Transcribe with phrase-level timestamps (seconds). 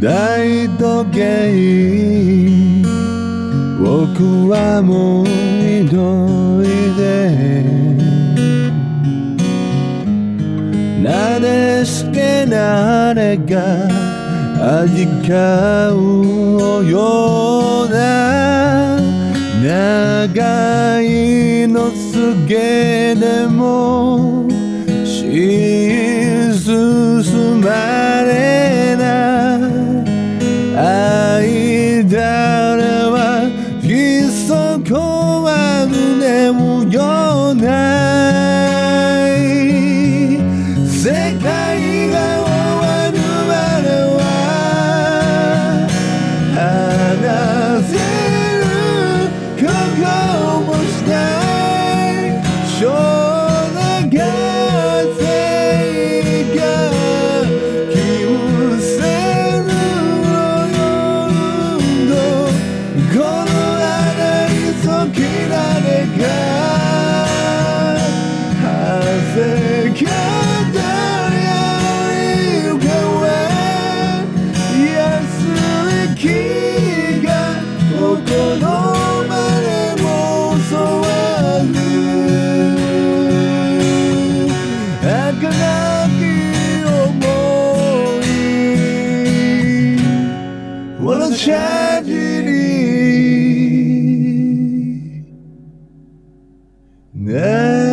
[0.00, 2.78] 大時計。
[3.80, 5.88] 僕はもう祈
[6.62, 7.02] いで。
[11.02, 13.88] なですけなれが
[14.84, 19.00] 味かうような。
[19.60, 24.37] 長いのすげでも。
[97.20, 97.87] Yeah.